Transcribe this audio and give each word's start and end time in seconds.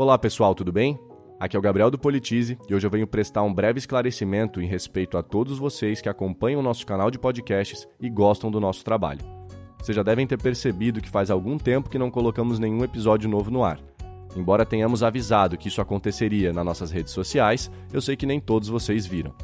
Olá, 0.00 0.16
pessoal, 0.18 0.54
tudo 0.54 0.72
bem? 0.72 0.98
Aqui 1.38 1.54
é 1.54 1.58
o 1.58 1.62
Gabriel 1.62 1.90
do 1.90 1.98
Politize 1.98 2.56
e 2.66 2.74
hoje 2.74 2.86
eu 2.86 2.90
venho 2.90 3.06
prestar 3.06 3.42
um 3.42 3.52
breve 3.52 3.78
esclarecimento 3.78 4.58
em 4.58 4.66
respeito 4.66 5.18
a 5.18 5.22
todos 5.22 5.58
vocês 5.58 6.00
que 6.00 6.08
acompanham 6.08 6.58
o 6.58 6.62
nosso 6.62 6.86
canal 6.86 7.10
de 7.10 7.18
podcasts 7.18 7.86
e 8.00 8.08
gostam 8.08 8.50
do 8.50 8.58
nosso 8.58 8.82
trabalho. 8.82 9.20
Vocês 9.78 9.94
já 9.94 10.02
devem 10.02 10.26
ter 10.26 10.40
percebido 10.40 11.02
que 11.02 11.10
faz 11.10 11.30
algum 11.30 11.58
tempo 11.58 11.90
que 11.90 11.98
não 11.98 12.10
colocamos 12.10 12.58
nenhum 12.58 12.82
episódio 12.82 13.28
novo 13.28 13.50
no 13.50 13.62
ar. 13.62 13.78
Embora 14.34 14.64
tenhamos 14.64 15.02
avisado 15.02 15.58
que 15.58 15.68
isso 15.68 15.82
aconteceria 15.82 16.50
nas 16.50 16.64
nossas 16.64 16.90
redes 16.90 17.12
sociais, 17.12 17.70
eu 17.92 18.00
sei 18.00 18.16
que 18.16 18.24
nem 18.24 18.40
todos 18.40 18.70
vocês 18.70 19.04
viram. 19.04 19.34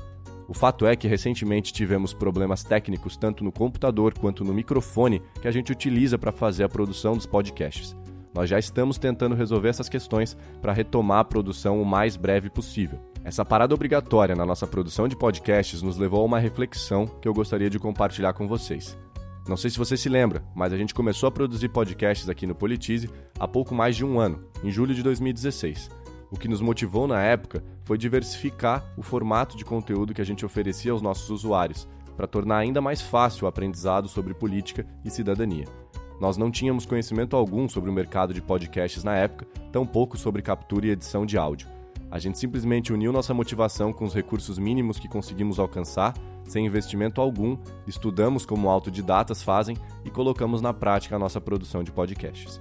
O 0.48 0.55
fato 0.55 0.86
é 0.86 0.97
que 0.97 1.06
recentemente 1.06 1.70
tivemos 1.70 2.14
problemas 2.14 2.64
técnicos 2.64 3.19
tanto 3.19 3.45
no 3.45 3.52
computador 3.52 4.14
quanto 4.19 4.42
no 4.42 4.55
microfone 4.55 5.20
que 5.38 5.48
a 5.48 5.52
gente 5.52 5.70
utiliza 5.70 6.16
para 6.16 6.33
fazer 6.33 6.64
a 6.64 6.69
produção 6.69 7.14
dos 7.14 7.27
podcasts. 7.27 7.95
Nós 8.36 8.50
já 8.50 8.58
estamos 8.58 8.98
tentando 8.98 9.34
resolver 9.34 9.70
essas 9.70 9.88
questões 9.88 10.36
para 10.60 10.74
retomar 10.74 11.20
a 11.20 11.24
produção 11.24 11.80
o 11.80 11.86
mais 11.86 12.16
breve 12.18 12.50
possível. 12.50 13.00
Essa 13.24 13.46
parada 13.46 13.74
obrigatória 13.74 14.36
na 14.36 14.44
nossa 14.44 14.66
produção 14.66 15.08
de 15.08 15.16
podcasts 15.16 15.80
nos 15.80 15.97
levou 15.97 16.20
a 16.20 16.24
uma 16.27 16.38
reflexão 16.38 17.06
que 17.06 17.27
eu 17.27 17.33
gostaria 17.33 17.70
de 17.70 17.78
compartilhar 17.78 18.34
com 18.34 18.46
vocês. 18.46 18.94
Não 19.48 19.56
sei 19.56 19.70
se 19.70 19.78
você 19.78 19.96
se 19.96 20.11
lembra, 20.11 20.44
mas 20.55 20.74
a 20.74 20.77
gente 20.77 20.92
começou 20.92 21.28
a 21.28 21.33
produzir 21.33 21.70
podcasts 21.70 22.28
aqui 22.28 22.46
no 22.46 22.55
Politize 22.55 23.08
há 23.41 23.48
pouco 23.48 23.74
mais 23.74 23.96
de 23.96 24.05
um 24.05 24.20
ano, 24.20 24.44
em 24.62 24.70
julho 24.70 24.94
de 24.94 25.02
2016. 25.02 25.89
O 26.30 26.36
que 26.36 26.46
nos 26.46 26.61
motivou 26.61 27.08
na 27.08 27.22
época 27.22 27.64
foi 27.84 27.96
diversificar 27.96 28.84
o 28.98 29.02
formato 29.02 29.56
de 29.56 29.64
conteúdo 29.64 30.12
que 30.12 30.20
a 30.20 30.27
gente 30.27 30.44
oferecia 30.44 30.92
aos 30.92 31.00
nossos 31.00 31.30
usuários, 31.30 31.89
para 32.14 32.27
tornar 32.27 32.58
ainda 32.58 32.83
mais 32.83 33.00
fácil 33.00 33.46
o 33.46 33.48
aprendizado 33.48 34.08
sobre 34.08 34.34
política 34.34 34.86
e 35.02 35.11
cidadania. 35.11 35.64
Nós 36.20 36.36
não 36.36 36.50
tínhamos 36.50 36.86
conhecimento 36.86 37.36
algum 37.36 37.69
sobre 37.69 37.91
o 37.91 37.92
mercado 37.92 38.33
de 38.33 38.41
podcasts 38.41 39.05
na 39.05 39.14
época, 39.14 39.47
tampouco 39.70 40.17
sobre 40.17 40.42
captura 40.42 40.86
e 40.86 40.91
edição 40.91 41.27
de 41.27 41.36
áudio. 41.36 41.69
A 42.11 42.19
gente 42.19 42.39
simplesmente 42.39 42.92
uniu 42.92 43.12
nossa 43.12 43.34
motivação 43.34 43.92
com 43.92 44.05
os 44.05 44.14
recursos 44.14 44.58
mínimos 44.58 44.98
que 44.98 45.08
conseguimos 45.08 45.58
alcançar, 45.58 46.14
sem 46.45 46.64
investimento 46.64 47.20
algum, 47.20 47.58
estudamos 47.86 48.47
como 48.47 48.70
autodidatas 48.70 49.42
fazem 49.42 49.77
e 50.05 50.11
colocamos 50.11 50.62
na 50.62 50.73
prática 50.73 51.17
a 51.17 51.19
nossa 51.19 51.41
produção 51.41 51.83
de 51.83 51.91
podcasts. 51.91 52.61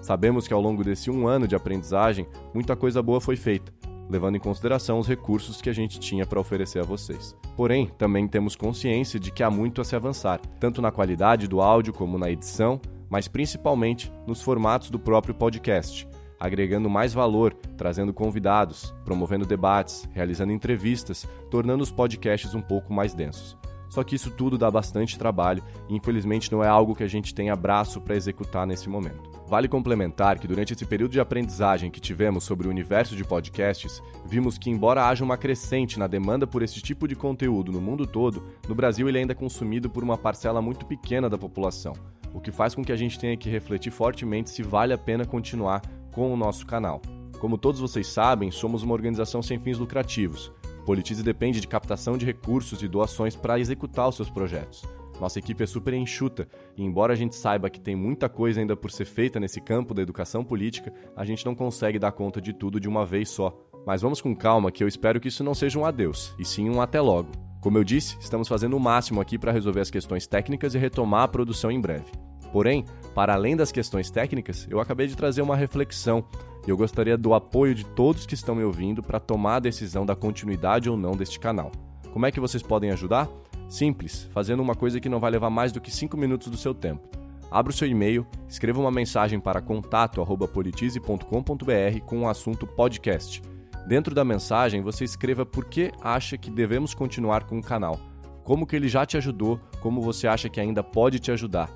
Sabemos 0.00 0.46
que 0.46 0.54
ao 0.54 0.60
longo 0.60 0.84
desse 0.84 1.10
um 1.10 1.26
ano 1.26 1.48
de 1.48 1.56
aprendizagem, 1.56 2.26
muita 2.54 2.76
coisa 2.76 3.02
boa 3.02 3.20
foi 3.20 3.36
feita, 3.36 3.72
levando 4.08 4.36
em 4.36 4.40
consideração 4.40 4.98
os 4.98 5.08
recursos 5.08 5.60
que 5.60 5.70
a 5.70 5.72
gente 5.72 5.98
tinha 5.98 6.26
para 6.26 6.38
oferecer 6.38 6.78
a 6.78 6.84
vocês. 6.84 7.36
Porém, 7.56 7.90
também 7.98 8.28
temos 8.28 8.54
consciência 8.54 9.18
de 9.18 9.32
que 9.32 9.42
há 9.42 9.50
muito 9.50 9.80
a 9.80 9.84
se 9.84 9.96
avançar, 9.96 10.40
tanto 10.60 10.80
na 10.80 10.92
qualidade 10.92 11.48
do 11.48 11.60
áudio 11.60 11.92
como 11.92 12.18
na 12.18 12.30
edição, 12.30 12.80
mas 13.14 13.28
principalmente 13.28 14.12
nos 14.26 14.42
formatos 14.42 14.90
do 14.90 14.98
próprio 14.98 15.32
podcast 15.32 16.04
agregando 16.40 16.90
mais 16.90 17.14
valor, 17.14 17.54
trazendo 17.76 18.12
convidados, 18.12 18.92
promovendo 19.04 19.46
debates, 19.46 20.06
realizando 20.12 20.52
entrevistas, 20.52 21.24
tornando 21.48 21.84
os 21.84 21.92
podcasts 21.92 22.54
um 22.54 22.60
pouco 22.60 22.92
mais 22.92 23.14
densos. 23.14 23.56
Só 23.88 24.02
que 24.02 24.16
isso 24.16 24.32
tudo 24.32 24.58
dá 24.58 24.68
bastante 24.68 25.16
trabalho 25.16 25.62
e 25.88 25.94
infelizmente 25.94 26.50
não 26.50 26.64
é 26.64 26.66
algo 26.66 26.96
que 26.96 27.04
a 27.04 27.08
gente 27.08 27.32
tenha 27.32 27.54
braço 27.54 28.00
para 28.00 28.16
executar 28.16 28.66
nesse 28.66 28.88
momento. 28.88 29.30
Vale 29.46 29.68
complementar 29.68 30.38
que 30.40 30.48
durante 30.48 30.72
esse 30.72 30.84
período 30.84 31.12
de 31.12 31.20
aprendizagem 31.20 31.92
que 31.92 32.00
tivemos 32.00 32.42
sobre 32.42 32.66
o 32.66 32.70
universo 32.70 33.14
de 33.14 33.22
podcasts, 33.22 34.02
vimos 34.26 34.58
que 34.58 34.70
embora 34.70 35.06
haja 35.06 35.22
uma 35.22 35.36
crescente 35.36 35.98
na 35.98 36.08
demanda 36.08 36.46
por 36.46 36.62
esse 36.62 36.82
tipo 36.82 37.06
de 37.06 37.14
conteúdo 37.14 37.70
no 37.70 37.80
mundo 37.80 38.06
todo, 38.06 38.42
no 38.68 38.74
Brasil 38.74 39.08
ele 39.08 39.18
ainda 39.18 39.32
é 39.32 39.36
consumido 39.36 39.88
por 39.88 40.02
uma 40.02 40.18
parcela 40.18 40.60
muito 40.60 40.84
pequena 40.84 41.30
da 41.30 41.38
população, 41.38 41.92
o 42.34 42.40
que 42.40 42.50
faz 42.50 42.74
com 42.74 42.84
que 42.84 42.92
a 42.92 42.96
gente 42.96 43.18
tenha 43.18 43.36
que 43.36 43.48
refletir 43.48 43.92
fortemente 43.92 44.50
se 44.50 44.62
vale 44.62 44.92
a 44.92 44.98
pena 44.98 45.24
continuar 45.24 45.80
com 46.12 46.32
o 46.32 46.36
nosso 46.36 46.66
canal. 46.66 47.00
Como 47.38 47.56
todos 47.56 47.80
vocês 47.80 48.08
sabem, 48.08 48.50
somos 48.50 48.82
uma 48.82 48.92
organização 48.92 49.40
sem 49.40 49.58
fins 49.58 49.78
lucrativos. 49.78 50.52
Politize 50.84 51.22
depende 51.22 51.60
de 51.60 51.68
captação 51.68 52.18
de 52.18 52.26
recursos 52.26 52.82
e 52.82 52.88
doações 52.88 53.36
para 53.36 53.58
executar 53.58 54.08
os 54.08 54.16
seus 54.16 54.28
projetos. 54.28 54.82
Nossa 55.20 55.38
equipe 55.38 55.62
é 55.62 55.66
super 55.66 55.94
enxuta 55.94 56.48
e, 56.76 56.82
embora 56.82 57.12
a 57.12 57.16
gente 57.16 57.36
saiba 57.36 57.70
que 57.70 57.80
tem 57.80 57.94
muita 57.94 58.28
coisa 58.28 58.60
ainda 58.60 58.76
por 58.76 58.90
ser 58.90 59.04
feita 59.04 59.38
nesse 59.38 59.60
campo 59.60 59.94
da 59.94 60.02
educação 60.02 60.44
política, 60.44 60.92
a 61.16 61.24
gente 61.24 61.46
não 61.46 61.54
consegue 61.54 61.98
dar 61.98 62.12
conta 62.12 62.40
de 62.40 62.52
tudo 62.52 62.80
de 62.80 62.88
uma 62.88 63.06
vez 63.06 63.30
só. 63.30 63.56
Mas 63.86 64.02
vamos 64.02 64.20
com 64.20 64.34
calma, 64.34 64.72
que 64.72 64.82
eu 64.82 64.88
espero 64.88 65.20
que 65.20 65.28
isso 65.28 65.44
não 65.44 65.54
seja 65.54 65.78
um 65.78 65.84
adeus, 65.84 66.34
e 66.38 66.44
sim 66.44 66.68
um 66.68 66.80
até 66.80 67.00
logo. 67.00 67.30
Como 67.64 67.78
eu 67.78 67.82
disse, 67.82 68.16
estamos 68.20 68.46
fazendo 68.46 68.76
o 68.76 68.80
máximo 68.80 69.20
aqui 69.22 69.38
para 69.38 69.50
resolver 69.50 69.80
as 69.80 69.90
questões 69.90 70.26
técnicas 70.26 70.74
e 70.74 70.78
retomar 70.78 71.22
a 71.22 71.28
produção 71.28 71.70
em 71.70 71.80
breve. 71.80 72.04
Porém, 72.52 72.84
para 73.14 73.32
além 73.32 73.56
das 73.56 73.72
questões 73.72 74.10
técnicas, 74.10 74.66
eu 74.70 74.80
acabei 74.80 75.06
de 75.06 75.16
trazer 75.16 75.40
uma 75.40 75.56
reflexão 75.56 76.22
e 76.66 76.70
eu 76.70 76.76
gostaria 76.76 77.16
do 77.16 77.32
apoio 77.32 77.74
de 77.74 77.86
todos 77.86 78.26
que 78.26 78.34
estão 78.34 78.54
me 78.54 78.62
ouvindo 78.62 79.02
para 79.02 79.18
tomar 79.18 79.56
a 79.56 79.60
decisão 79.60 80.04
da 80.04 80.14
continuidade 80.14 80.90
ou 80.90 80.96
não 80.98 81.12
deste 81.12 81.40
canal. 81.40 81.72
Como 82.12 82.26
é 82.26 82.30
que 82.30 82.38
vocês 82.38 82.62
podem 82.62 82.90
ajudar? 82.90 83.30
Simples, 83.66 84.28
fazendo 84.30 84.62
uma 84.62 84.74
coisa 84.74 85.00
que 85.00 85.08
não 85.08 85.18
vai 85.18 85.30
levar 85.30 85.48
mais 85.48 85.72
do 85.72 85.80
que 85.80 85.90
5 85.90 86.18
minutos 86.18 86.48
do 86.48 86.58
seu 86.58 86.74
tempo. 86.74 87.08
Abra 87.50 87.72
o 87.72 87.74
seu 87.74 87.88
e-mail, 87.88 88.26
escreva 88.46 88.78
uma 88.78 88.90
mensagem 88.90 89.40
para 89.40 89.62
contato@politize.com.br 89.62 92.00
com 92.04 92.24
o 92.24 92.28
assunto 92.28 92.66
podcast. 92.66 93.53
Dentro 93.86 94.14
da 94.14 94.24
mensagem, 94.24 94.80
você 94.80 95.04
escreva 95.04 95.44
por 95.44 95.66
que 95.66 95.92
acha 96.00 96.38
que 96.38 96.50
devemos 96.50 96.94
continuar 96.94 97.44
com 97.44 97.58
o 97.58 97.62
canal, 97.62 98.00
como 98.42 98.66
que 98.66 98.74
ele 98.74 98.88
já 98.88 99.04
te 99.04 99.16
ajudou, 99.18 99.60
como 99.80 100.00
você 100.00 100.26
acha 100.26 100.48
que 100.48 100.60
ainda 100.60 100.82
pode 100.82 101.18
te 101.18 101.30
ajudar. 101.30 101.68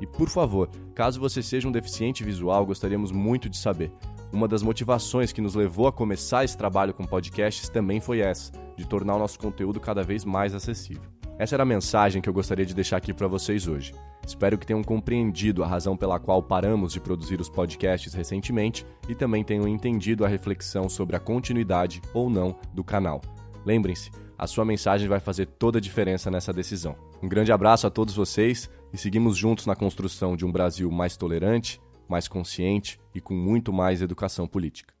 E 0.00 0.06
por 0.06 0.28
favor, 0.28 0.68
caso 0.94 1.20
você 1.20 1.42
seja 1.42 1.68
um 1.68 1.72
deficiente 1.72 2.24
visual, 2.24 2.66
gostaríamos 2.66 3.12
muito 3.12 3.48
de 3.48 3.56
saber. 3.56 3.92
Uma 4.32 4.48
das 4.48 4.64
motivações 4.64 5.32
que 5.32 5.40
nos 5.40 5.54
levou 5.54 5.86
a 5.86 5.92
começar 5.92 6.44
esse 6.44 6.58
trabalho 6.58 6.92
com 6.92 7.04
podcasts 7.04 7.68
também 7.68 8.00
foi 8.00 8.18
essa, 8.18 8.50
de 8.76 8.84
tornar 8.84 9.14
o 9.14 9.18
nosso 9.20 9.38
conteúdo 9.38 9.78
cada 9.78 10.02
vez 10.02 10.24
mais 10.24 10.54
acessível. 10.54 11.02
Essa 11.38 11.54
era 11.54 11.62
a 11.62 11.66
mensagem 11.66 12.20
que 12.20 12.28
eu 12.28 12.34
gostaria 12.34 12.66
de 12.66 12.74
deixar 12.74 12.96
aqui 12.96 13.14
para 13.14 13.28
vocês 13.28 13.68
hoje. 13.68 13.94
Espero 14.26 14.56
que 14.56 14.66
tenham 14.66 14.82
compreendido 14.82 15.62
a 15.62 15.66
razão 15.66 15.96
pela 15.96 16.18
qual 16.18 16.42
paramos 16.42 16.92
de 16.92 17.00
produzir 17.00 17.40
os 17.40 17.48
podcasts 17.48 18.14
recentemente 18.14 18.86
e 19.08 19.14
também 19.14 19.44
tenham 19.44 19.68
entendido 19.68 20.24
a 20.24 20.28
reflexão 20.28 20.88
sobre 20.88 21.14
a 21.16 21.20
continuidade 21.20 22.00
ou 22.12 22.30
não 22.30 22.56
do 22.72 22.82
canal. 22.82 23.20
Lembrem-se, 23.64 24.10
a 24.38 24.46
sua 24.46 24.64
mensagem 24.64 25.08
vai 25.08 25.20
fazer 25.20 25.46
toda 25.46 25.78
a 25.78 25.80
diferença 25.80 26.30
nessa 26.30 26.52
decisão. 26.52 26.96
Um 27.22 27.28
grande 27.28 27.52
abraço 27.52 27.86
a 27.86 27.90
todos 27.90 28.14
vocês 28.14 28.68
e 28.92 28.98
seguimos 28.98 29.36
juntos 29.36 29.66
na 29.66 29.76
construção 29.76 30.36
de 30.36 30.44
um 30.44 30.52
Brasil 30.52 30.90
mais 30.90 31.16
tolerante, 31.16 31.80
mais 32.08 32.28
consciente 32.28 32.98
e 33.14 33.20
com 33.20 33.34
muito 33.34 33.72
mais 33.72 34.02
educação 34.02 34.46
política. 34.46 34.93